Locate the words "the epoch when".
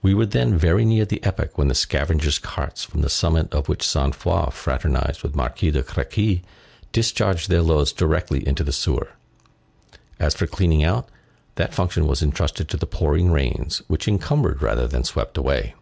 1.04-1.68